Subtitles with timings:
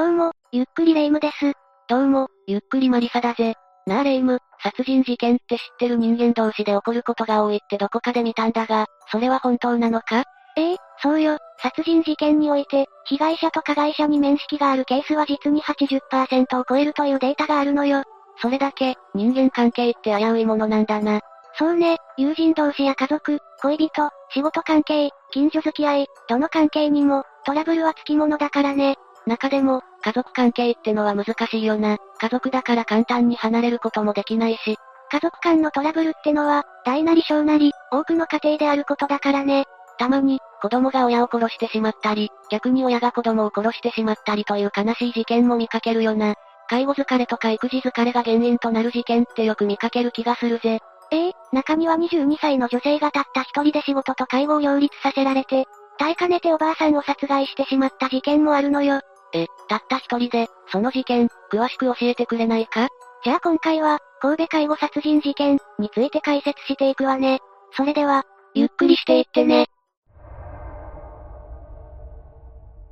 [0.00, 1.52] どうも、ゆっくりレ夢ムです。
[1.86, 3.52] どうも、ゆっくりマリサだぜ。
[3.86, 10.24] なあレ夢ム、殺人事件って知ってる人間同士で起こることが多いってどこかで見たんだが、それは本当なのか？
[10.56, 18.02] ええそうよ、殺人事件において、被害者と加害者に面識があるケースは実に80%を超えるというデータがあるのよ。
[18.40, 21.20] それだけ、人間関係って危ういものなんだな。
[21.58, 28.96] そうね、友人同士や家族、恋人、仕事関係、近所付き合い、どの関係にも、トラブルはつきものだからね。
[29.26, 31.98] 中でも、家族関係ってのは難しいよな。
[32.18, 34.76] 家族だから簡単に離れることもできないし。
[35.12, 39.64] 家族間のトラブルってのは、大なり小なり、多くの家庭であることだからね。
[39.98, 46.34] たまに、子供が親を殺してしまったり、逆に親が子供を殺してしまったりという悲しい事件も見かけるよな。
[46.68, 50.78] 介護疲れとか育児疲れが原因となる事件ってよく見かける気がするぜ。
[51.10, 55.66] ええ中には22歳の女性がたった一人で仕事と介護を両立させられて、
[55.98, 59.00] 耐えかねておばあさんを殺害してしまった事件もあるのよ。
[59.32, 62.88] え、たった一人で、その事件、詳しく教えてくれないか？
[63.24, 67.40] じゃあ今回は、神戸介護殺人事件について解説していくわね。
[67.76, 68.24] それでは、
[68.54, 69.66] ゆっくりしていってね。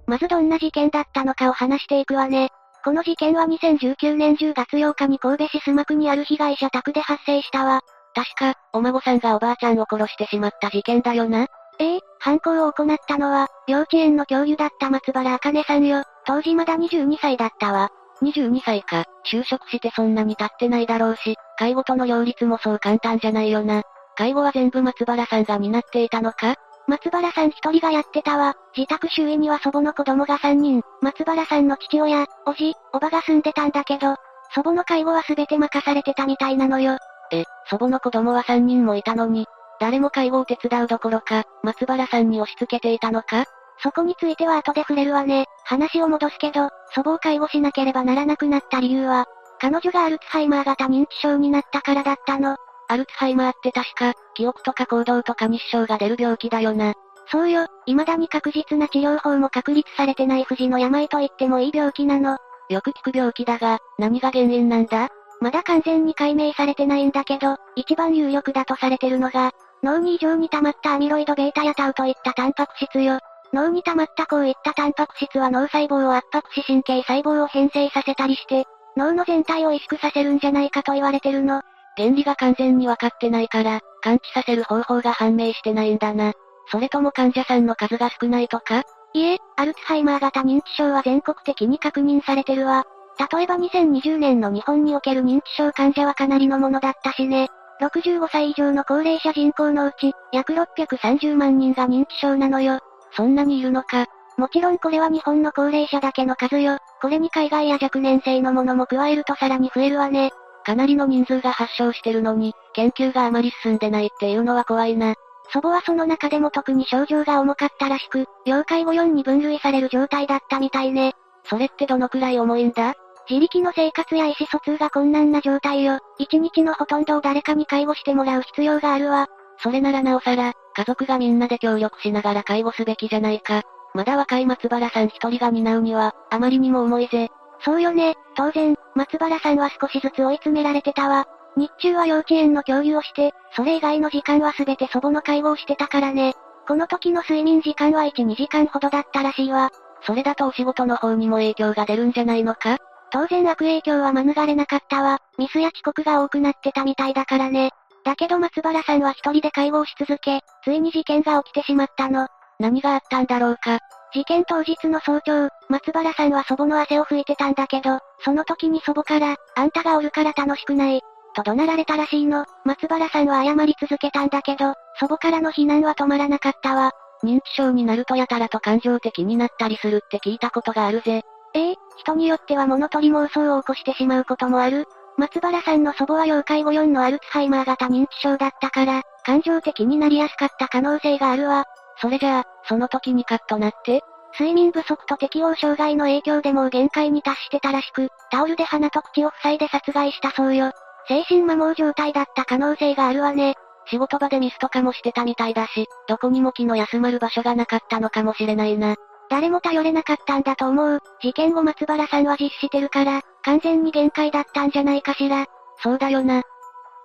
[0.06, 2.48] まずどんな事件だったのかを話していくわね。
[2.84, 7.80] この事件は2019年10月8日に神戸市須磨区にある被害者宅で発生したわ。
[8.14, 11.48] 確か、お孫さんがおばあちゃんを殺してしまった事件だよな。
[11.80, 16.02] ええ犯行を行ったのは、幼稚園の教諭だった松原茜さんよ。
[16.26, 17.90] 当時まだ22歳だったわ。
[18.22, 23.82] 22歳か、就職してそんなに経ってないだろうし、介護との両立もそう簡単じゃないよな。
[24.16, 26.54] 介護は全部松原さんが担っていたのか？
[26.88, 28.54] 松原さん一人がやってたわ。
[28.76, 34.16] 自宅周囲には祖母の子供が3人、松原さんの父親、おじ、おばが住んでたんだけど、
[34.54, 36.96] 祖母の介護は全て任されてたみたいなのよ。
[37.30, 39.46] え、祖母の子供は3人もいたのに、
[39.80, 43.44] 誰も介護を手伝うどころか、松原さんに押し付けていたのか？
[43.80, 45.46] そこについては後で触れるわね。
[45.64, 49.26] 話を戻すけど、祖母を介護しなければならなくなった理由は、
[49.60, 52.56] 彼女がアルツハイマー型認知症になったからだったの。
[52.88, 56.94] アルツハイマーって確か、記憶とか行動とか日照が出る病気だよな。
[57.30, 62.38] そうよ、未だに確実な治療法も確立されてない不治の病と言ってもいい病気なの。
[62.68, 65.08] よく聞く病気だが、何が原因なんだ？
[65.40, 69.52] まだ完全に解明されてないんだけど、一番有力だとされてるのが、
[69.82, 73.18] 脳に異常に溜まったアミロイド β やタウといったタンパク質よ。
[73.52, 78.64] 脳に溜まったこういったタンパク質は脳細胞を圧迫し神経細胞を変性させたりして、
[78.96, 81.62] 脳の全体を萎縮させるんじゃないかと言われてるの。
[81.96, 86.32] 原理が完全にわかってないから、感知させる方法が判明してないんだな。
[86.70, 88.82] それとも患者さんの数が少ないとか？
[89.14, 92.84] いえ、アルツハイマー型認知症は全国的に確認されてるわ。
[93.32, 97.48] 例えば2020年の日本における認知症患者はかなりのものだったしね。
[97.80, 102.80] 65歳以上の高齢者人口のうち、約630万人が認知症なのよ。
[103.12, 104.06] そんなにいるのか。
[104.36, 106.78] もちろんこれは日本の高齢者だけの数よ。
[107.00, 110.30] これに海外や若年性のものも加えるとさらに増えるわね。
[110.64, 115.14] かなりの人数が発症してるのに、研究があまり進んでないっていうのは怖いな。
[115.52, 121.14] 祖母はその中でも特に症状が重かったらしく、要介護4に分類される状態だったみたいね。
[121.44, 122.94] それってどのくらい重いんだ？
[123.28, 125.98] 自力の生活や意思疎通が困難な状態よ。
[126.18, 129.28] 一日のほとんどを誰かに介護してもらう必要があるわ。
[129.62, 133.62] それならなおさら、家族がみんなで協力しながら介護すべきじゃないか。
[133.94, 137.28] まだ若い松原さん一人が担うには、あまりにも重いぜ。
[137.64, 141.26] そうよね、当然、松原さんは少しずつ追い詰められてたわ。
[141.56, 146.34] 日中は幼稚園の教諭をして、それ以外の時間は全て祖母の介護をしてたからね。
[146.68, 149.70] この時の睡眠時間は1、2時間ほどだったらしいわ。
[150.02, 152.78] それだとお仕事の方にも影響が出るんじゃないのか？
[153.10, 155.18] 当然悪影響は免れなかったわ。
[155.38, 157.70] ミスや遅刻が多くなってたみたいだからね。
[158.04, 162.28] だけど松原さんは一人で介護をし続け、ついに事件が起きてしまったの。
[162.58, 163.78] 何があったんだろうか。
[164.12, 171.02] 事件当日の早朝、松原さんは祖母の汗を拭いてたんだけど、その時に祖母から、あんたがおるから楽しくない。
[171.34, 172.46] と怒鳴られたらしいの。
[172.64, 176.92] 松原さんは謝り続けたんだけど、祖母からの非難は止まらなかったわ。
[177.22, 181.22] 認知症になるとやたらと感情的になったりするって聞いたことがあるぜ。
[181.54, 184.86] ええ人によっては物取り妄想を起こしてしまうこともある。
[185.16, 191.64] 松原さんの祖母は要介護4のアルツハイマー型認知症だったから、感情的になりやすかった可能性があるわ。
[192.00, 194.02] それじゃあ、その時にカッとなって
[194.32, 200.70] 睡眠不足と適応障害の影響でもう限界に達してたらしく、タオルで鼻と口を塞いで殺害したそうよ。
[201.08, 203.54] 精神摩耗状態だった可能性があるわね。
[203.86, 208.96] 仕事場でミスとかもしてたみたいだし、どこにも気の休まる場所がなかったのかもしれないな。
[209.30, 211.00] 誰も頼れなかったんだと思う。
[211.20, 215.46] 事件後松原さんは実施してるから、完全に限界だったんじゃないかしら。
[215.82, 216.42] そうだよな。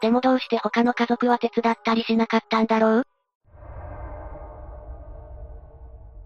[0.02, 3.04] でもどうして他の家族は手伝ったりしなかったんだろう？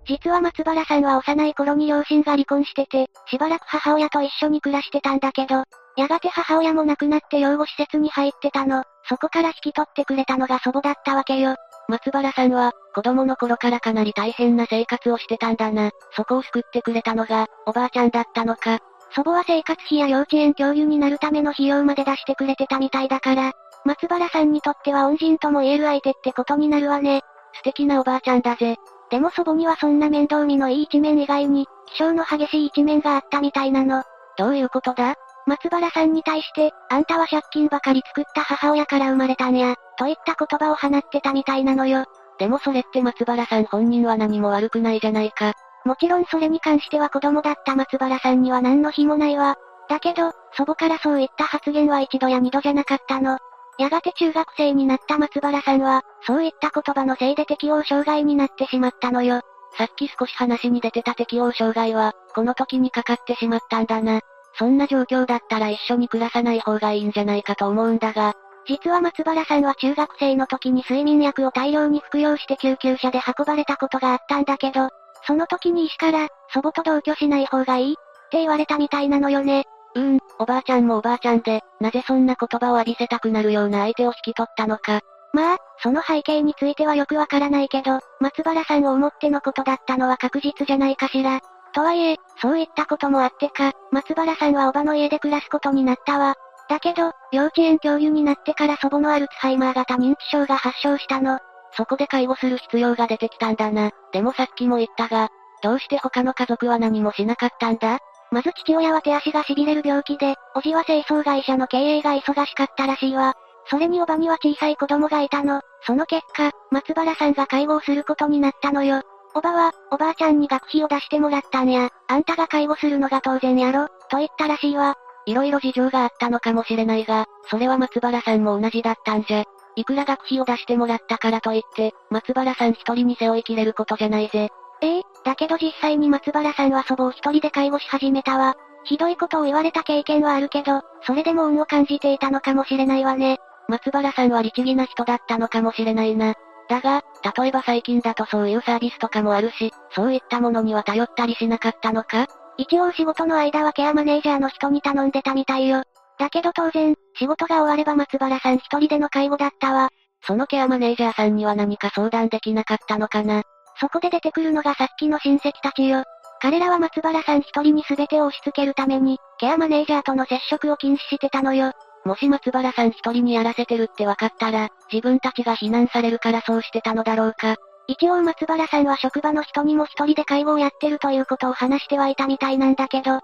[0.05, 5.63] 実は松原さんは幼い頃に両親が離婚してて、しばらく母親と一緒に暮らしてたんだけど、
[5.97, 8.83] やがて母親も亡くなって養護施設に入ってたの。
[9.09, 11.55] そこから引き取ってくれたのが祖母だったわけよ。
[11.87, 15.91] 松原さんは、子供の頃からかなり大変な生活をしてたんだな。
[16.11, 18.79] そこを救ってくれたのが、おばあちゃんだったのか。
[19.15, 23.53] 祖母は生活費や幼稚園教諭になるための費用まで出してくれてたみたいだから、
[23.85, 27.21] 松原さんにとっては恩人とも言える相手ってことになるわね。
[27.53, 28.75] 素敵なおばあちゃんだぜ。
[29.09, 34.03] でも祖母にはそんな面倒見のいい一面以外に、気性の激しい一面があったみたいなの。
[34.37, 35.15] どういうことだ？
[35.47, 42.05] 松原さんに対して、あんたは借金ばかり作った母親から生まれたんや、といった言葉を放ってたみたいなのよ。
[42.37, 45.53] でもそれって松原さん本人は何も悪くないじゃないか。
[45.85, 49.55] もちろんそれに関しては子供だった松原さんには何の非もないわ。
[49.89, 53.37] だけど、祖母からそういった発言は一度や二度じゃなかったの。
[53.79, 59.41] やがて中学生になった松原さんは、そういった言葉のせいで適応障害になってしまったのよ。
[59.77, 64.19] さっき少し話に出てた適応障害は、この時にかかってしまったんだな。
[64.57, 68.33] そんな状況だったら一緒に暮らさない方がいいんじゃないかと思うんだが、
[68.67, 74.89] 実は松原さんは中学生の時に睡眠薬を大量に服用して救急車で運ばれたことがあったんだけど、
[75.25, 77.95] その時に医師から、祖母と同居しない方がいいっ
[78.29, 79.65] て言われたみたいなのよね。
[79.95, 85.01] うーん、おばあちゃんもおばあちゃんで、なぜそんな言葉を浴びせたくなるような相手を引き取ったのか。
[85.33, 91.41] まあ、その背景についてはよくわからないけど、松原さんを思ってのことだったのは確実じゃないかしら。
[91.77, 96.33] とはいえ、そういったこともあってか、松原さんはおばの家で暮らすことになったわ。
[96.67, 101.37] だけど、幼稚園教諭になってから祖母のアルツハイマー型認知症が発症したの。
[101.73, 103.91] そこで介護する必要が出てきたんだな。
[104.11, 105.29] でもさっきも言ったが、
[105.61, 107.99] どうして他の家族は何もしなかったんだ？
[108.31, 113.35] まず父親は手足が痺れる病気で、おじは清掃会社の経営が忙しかったらしいわ。
[113.69, 115.61] それにおばには小さい子供がいたの。
[115.85, 119.03] その結果、松原さんが介護をすることになったのよ。
[119.35, 121.89] おばは、おばあちゃんに学費を出してもらったんや。
[122.07, 124.95] あんたが介護するのが当然やろ、と言ったらしいわ。
[125.25, 129.43] 色々事情があったのかもしれないが、それは松原さんも同じだったんじゃ。
[129.75, 134.49] いくら学費を出してもらったからといって、松原さん一人に背負いきれることじゃないぜ。
[134.81, 138.55] ええだけど実際に松原さんは祖母を一人で介護し始めたわ。
[138.85, 143.37] ひどいことを言われた経験はあるけど、それでも恩を感じていたのかもしれないわね。
[143.67, 146.33] 松原さんは律儀な人だったのかもしれないな。
[146.69, 147.03] だが、
[147.37, 152.27] 例えば最近だとそういうサービスとかもあるし、そういったものには頼ったりしなかったのか？
[152.57, 155.83] 一応仕事の間はケアマネージャーの人に頼んでたみたいよ。
[156.17, 159.89] だけど当然、仕事が終われば松原さん一人での介護だったわ。
[160.25, 163.43] そのケアマネージャーさんには何か相談できなかったのかな？
[163.79, 166.03] そこで出てくるのがさっきの親戚たちよ。
[166.39, 171.71] 彼らは松原さん一人に全てを押し付けるために、ケアマネージャーとの接触を禁止してたのよ。
[172.07, 177.57] もし松原さん一人にやらせてるって分かったら、自分たちが非難されるからそうしてたのだろうか。
[177.87, 183.19] 一応松原さんは職場の人にも一人で介護をやってるということを話してはいたみたいなんだけど、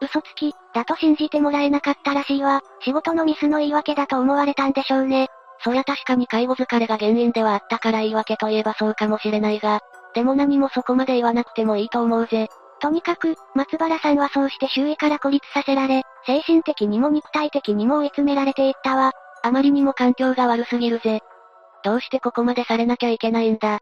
[0.00, 2.60] 嘘つき、だと信じてもらえなかったらしいわ。
[2.80, 5.28] 仕事のミスの言い訳だと思われたんでしょうね。
[5.62, 9.80] そりゃ確かに介護疲れが原因ではあったから言い訳といえばそうかもしれないが、
[10.14, 12.48] でも何もそこまで言わなくてもいいと思うぜ。
[12.84, 19.12] とにかく、松原さんはそうして周囲から孤立させられ、精神的にも肉体的にも追い詰められていったわ。
[19.42, 21.20] あまりにも環境が悪すぎるぜ。
[21.82, 23.78] どうしてここまでされなきゃいけないんだ。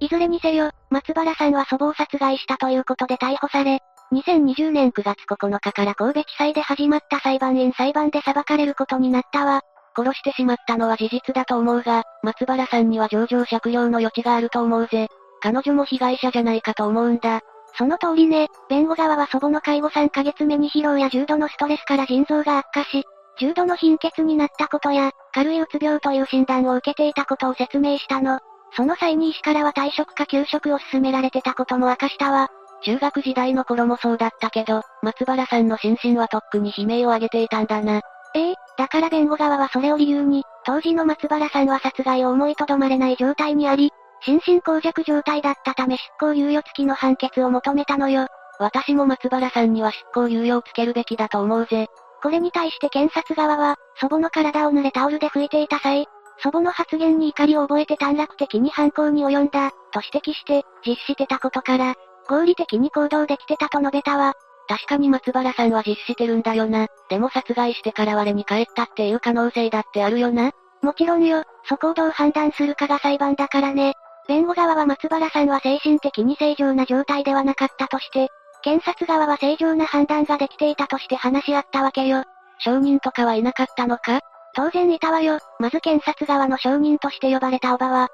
[0.00, 3.78] いずれにせよ、松原さんは祖母を殺害したということで逮捕され、
[4.10, 9.60] 2020年9月9日から神戸地裁で始まった裁判員裁判で裁かれることになったわ。
[9.96, 15.06] 殺してしまったのは事実だと思うが、松原さんには情状酌量の余地があると思うぜ。
[15.40, 17.40] 彼女も被害者じゃないかと思うんだ。
[17.76, 23.04] その通りね、弁護側は祖母の介護3ヶ月目に疲労や重度のストレスから腎臓が悪化し、
[23.38, 28.40] 重度の貧血になったことや、軽いうつ病という診断を受けていたことを説明したの。
[28.76, 32.48] その際に医師からは退職か休職を勧められてたことも明かしたわ。
[32.82, 38.00] 中学時代の頃もそうだったけど、松原さんの心身はとっくに悲鳴を上げていたんだな。
[38.34, 43.90] ええだから弁護側はそれを理由に、当時の松原さんは殺害を思いとどまれない状態にあり、
[44.22, 48.26] 心神耗弱状態だったため執行猶予付きの判決を求めたのよ。
[48.58, 51.86] 私も松原さんには執行猶予をつけるべきだと思うぜ。
[52.22, 56.06] これに対して検察側は、祖母の体を濡れタオルで拭いていた際、
[56.42, 61.94] 祖母の発言に怒りを覚えて短絡的に犯行に及んだ、と指摘して、実施してたことから、
[62.28, 64.34] 合理的に行動できてたと述べたわ。
[64.68, 66.88] 確かに松原さんは実施してるんだよな。
[67.08, 70.50] でも殺害してから我に帰ったっていう可能性だってあるよな。
[70.82, 73.94] もちろんよ、そこをどう判断するかが裁判だからね。
[74.28, 78.28] 弁護側は松原さんは精神的に正常な状態ではなかったとして、
[78.62, 82.24] 検察側は正常な判断ができていたとして話し合ったわけよ。
[82.58, 84.20] 証人とかはいなかったのか？
[84.54, 85.38] 当然いたわよ。
[85.58, 88.08] まず検察側の証人として呼ばれたおばは、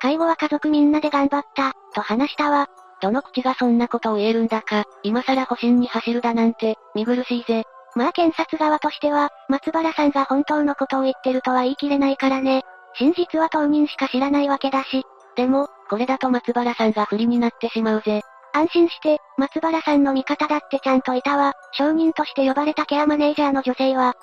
[0.00, 2.68] 介護は家族みんなで頑張った、と話したわ。
[3.00, 7.64] どの口がそんなことを言えるんだか、今更保身に走るだなんて、見苦しいぜ。
[7.94, 12.62] まあ検察側としては、松原さんが本当のことを言ってるとは言い切れないからね。
[12.98, 15.02] 真実は当人しか知らないわけだし。
[15.36, 18.22] でも、これだと松原さんが不利になってしまうぜ。
[18.52, 21.52] 安心して、松原さんの味方だってちゃんといたわ。
[21.72, 24.14] 証人として呼ばれたケアマネージャーの女性は、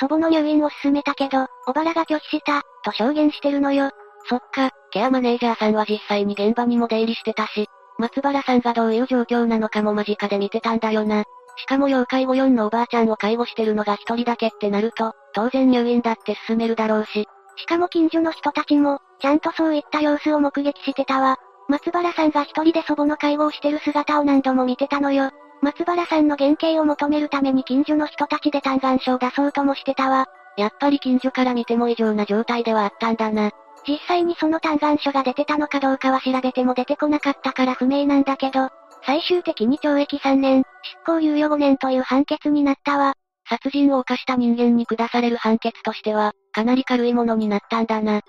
[0.00, 3.90] 祖母の入院を勧めたけど、小原が拒否した、と証言してるのよ。
[4.28, 7.68] そっか、ケアマネージャーさんは実際に現場にも出入りしてたし、
[7.98, 11.24] 松原さんがどういう状況なのかも間近で見てたんだよな。
[11.56, 17.28] しかも要介護4のおばあちゃんを介護してるのが一人だけってなると、当然入院だって進めるだろうし。
[17.56, 21.36] しかも近所の人たちも、ちゃんとそういった様子を目撃してたわ。
[21.68, 25.30] 松原さんが一人で祖母の介護をしてる姿を何度も見てたのよ。
[25.62, 30.26] 松原さんの原型を求めるために近所の人たちで嘆願書を出そうともしてたわ。
[30.56, 33.50] やっぱり近所から見ても異常な状態ではあったんだな。
[33.86, 38.68] 実際にその嘆願書が出てたのかどうかは調べても出てこなかったから不明なんだけど、
[39.06, 43.14] 最終的に懲役3年、執行猶予5年という判決になったわ。
[43.46, 48.22] 殺人を犯した人間に下される判決としては、かなり軽いものになったんだな。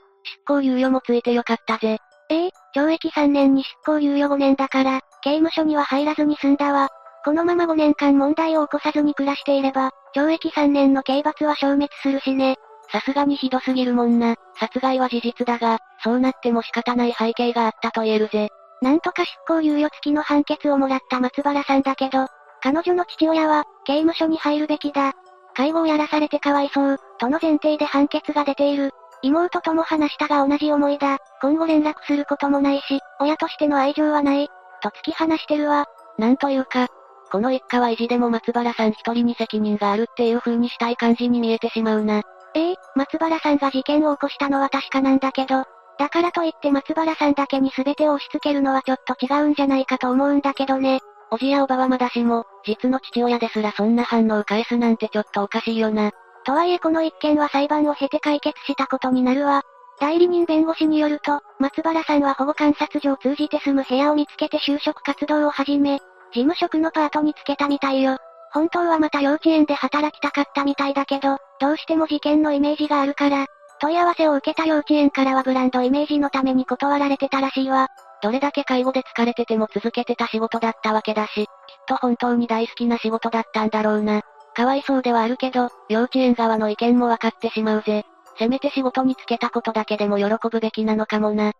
[0.48, 2.00] 執行猶予もついてよかったぜ。
[2.30, 6.90] ええ懲役3年に執行猶予5年だから、刑務所には入らずに済んだわ。
[7.24, 12.56] このまま5年間問題を起こさずに暮らしていれば、懲役3年の刑罰は消滅するしね。
[12.92, 14.36] さすがにひどすぎるもんな。
[14.60, 18.50] 殺害は事実だが、そうなっても仕方ない背景があったと言えるぜ。
[18.82, 22.28] なんとか執行猶予付きの判決をもらった松原さんだけど、
[22.62, 25.14] 彼女の父親は、刑務所に入るべきだ。
[25.56, 28.92] 介護をやらされてかわいそう、との前提で判決が出ている。
[29.26, 31.18] 妹とも話したが同じ思いだ。
[31.42, 34.48] 今後連絡することもないし、親としての愛情はない。
[34.82, 35.86] と突き放してるわ。
[36.18, 36.88] なんというか、
[37.32, 42.22] この一家は意地でも松原さん一人に責任があるっていう風にしたい感じに見えてしまうな。
[42.54, 45.66] ええ松原さんが事件を起こしたのは確かなんだけど、
[45.98, 51.00] だからといって松原さんだけに全てを押し付けるのはちょっと違うんじゃないかと思うんだけどね。
[51.32, 56.12] おじやおばはまだしも、実の父親ですらそんな反応を返すなんてちょっとおかしいよな。
[56.46, 59.64] とはいえこの一件は裁判を経て解決したことになるわ。
[60.00, 66.00] 代理人弁護士によると、松原さんは保護観察所を通じて住む部屋を見つけて就職活動を始め、
[66.34, 68.18] 事務職のパートにつけたみたいよ。
[68.52, 73.48] 本当はまた幼稚園で働きたかったみたいだけど、どうしても事件のイメージがあるから、
[73.82, 77.88] 問い合わせを受けた幼稚園からはブランドイメージのために断られてたらしいわ。
[78.22, 81.46] どれだけ介護で疲れてても続けてた仕事だったわけだし、きっ
[81.88, 84.22] と本当に大好きな仕事だったんだろうな。
[84.56, 88.06] かわいそうではあるけど、幼稚園側の意見もわかってしまうぜ。
[88.40, 91.52] せめて仕事に就けたことだけでも喜ぶべきなのかもな。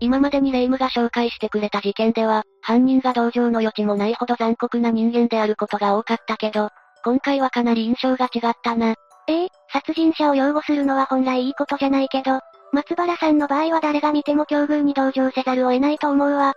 [0.00, 6.70] 今までにレイムが紹介してくれた事件では、犯人が同情の余地もないほど残酷な人間であることが多かったけど、
[7.04, 8.94] 今回はかなり印象が違ったな。
[9.26, 12.40] ええ殺人者を擁護するのは本来いいことじゃないけど、
[12.72, 16.54] 松原さんの場合は誰が見ても境遇に同情せざるを得ないと思うわ。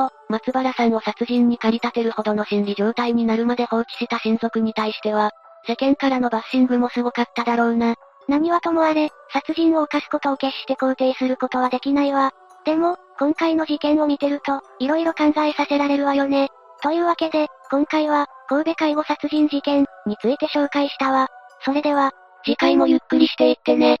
[0.00, 5.32] と、松原さんを殺人に駆り立てるほどの心理状態になるまで放置した親族に対しては、
[5.66, 7.94] 世間からのバッシングもすごかっただろうな。
[8.28, 12.32] 何はともあれ、殺人を犯すことを決して肯定することはできないわ。
[12.64, 16.48] でも、今回の事件を見てると、色々考えさせられるわよね。
[16.82, 21.28] というわけで、今回は、神戸介護殺人事件について紹介したわ。
[21.62, 22.12] それでは、
[22.44, 23.98] 次回もゆっくりしていってね。